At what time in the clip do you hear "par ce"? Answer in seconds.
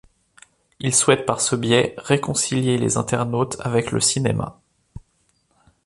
1.27-1.55